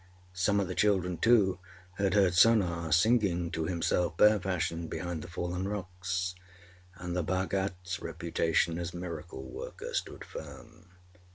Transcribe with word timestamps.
Some 0.33 0.59
of 0.59 0.67
the 0.67 0.73
children, 0.73 1.19
too, 1.19 1.59
had 1.99 2.15
heard 2.15 2.33
Sona 2.33 2.91
singing 2.91 3.51
to 3.51 3.65
himself, 3.65 4.17
bear 4.17 4.39
fashion, 4.39 4.87
behind 4.87 5.21
the 5.21 5.27
fallen 5.27 5.67
rocks, 5.67 6.33
and 6.95 7.15
the 7.15 7.23
Bhagatâs 7.23 8.01
reputation 8.01 8.79
as 8.79 8.95
miracle 8.95 9.43
worker 9.43 9.93
stood 9.93 10.25
firm. 10.25 10.89